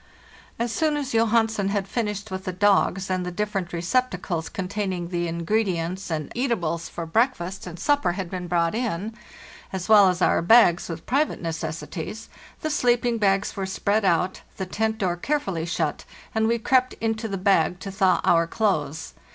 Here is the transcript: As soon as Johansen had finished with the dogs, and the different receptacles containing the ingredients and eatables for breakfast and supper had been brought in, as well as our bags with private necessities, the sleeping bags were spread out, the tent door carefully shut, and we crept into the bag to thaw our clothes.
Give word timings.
As 0.57 0.71
soon 0.71 0.97
as 0.97 1.13
Johansen 1.13 1.69
had 1.69 1.87
finished 1.87 2.31
with 2.31 2.45
the 2.45 2.51
dogs, 2.51 3.07
and 3.11 3.23
the 3.23 3.29
different 3.29 3.71
receptacles 3.71 4.49
containing 4.49 5.09
the 5.09 5.27
ingredients 5.27 6.09
and 6.09 6.31
eatables 6.33 6.89
for 6.89 7.05
breakfast 7.05 7.67
and 7.67 7.79
supper 7.79 8.13
had 8.13 8.27
been 8.27 8.47
brought 8.47 8.73
in, 8.73 9.13
as 9.71 9.87
well 9.87 10.09
as 10.09 10.19
our 10.19 10.41
bags 10.41 10.89
with 10.89 11.05
private 11.05 11.39
necessities, 11.39 12.29
the 12.61 12.71
sleeping 12.71 13.19
bags 13.19 13.55
were 13.55 13.67
spread 13.67 14.03
out, 14.03 14.41
the 14.57 14.65
tent 14.65 14.97
door 14.97 15.15
carefully 15.15 15.67
shut, 15.67 16.03
and 16.33 16.47
we 16.47 16.57
crept 16.57 16.93
into 16.93 17.27
the 17.27 17.37
bag 17.37 17.79
to 17.81 17.91
thaw 17.91 18.21
our 18.23 18.47
clothes. 18.47 19.13